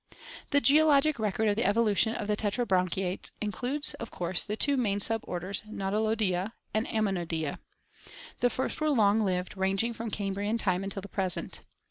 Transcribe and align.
The 0.49 0.59
geologic 0.61 1.19
record 1.19 1.47
of 1.47 1.55
the 1.55 1.63
evolution 1.63 2.15
of 2.15 2.25
the 2.27 2.35
Tetrabranchiates 2.35 3.29
includes 3.39 3.93
of 3.99 4.09
course 4.09 4.43
the 4.43 4.55
two 4.57 4.75
main 4.75 4.99
suborders, 4.99 5.63
Nau 5.67 5.91
tiloidea 5.91 6.53
and 6.73 6.87
Ammonoidea. 6.87 7.59
The 8.39 8.49
first 8.49 8.81
were 8.81 8.89
long 8.89 9.23
lived, 9.23 9.55
ranging 9.55 9.93
from 9.93 10.09
Cambrian 10.09 10.57
time 10.57 10.83
until 10.83 11.03
the 11.03 11.07
present. 11.07 11.59